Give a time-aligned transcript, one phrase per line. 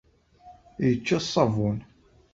[0.85, 1.77] Yečča ṣṣabun.